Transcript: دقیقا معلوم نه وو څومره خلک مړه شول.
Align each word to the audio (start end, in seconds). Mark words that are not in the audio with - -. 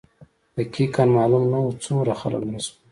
دقیقا 0.57 1.03
معلوم 1.17 1.43
نه 1.51 1.59
وو 1.61 1.79
څومره 1.83 2.11
خلک 2.21 2.41
مړه 2.49 2.59
شول. 2.65 2.73